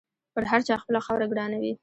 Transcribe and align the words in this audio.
پر 0.33 0.43
هر 0.51 0.61
چا 0.67 0.73
خپله 0.81 0.99
خاوره 1.05 1.25
ګرانه 1.31 1.57
وي. 1.61 1.73